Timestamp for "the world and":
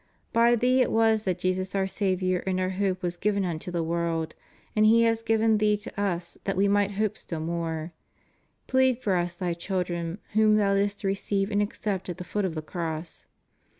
3.69-4.83